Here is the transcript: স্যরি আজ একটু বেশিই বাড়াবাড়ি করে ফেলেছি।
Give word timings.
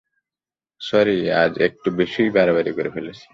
স্যরি 0.81 1.17
আজ 1.33 1.53
একটু 1.67 1.87
বেশিই 1.91 2.29
বাড়াবাড়ি 2.29 2.71
করে 2.77 2.89
ফেলেছি। 2.95 3.25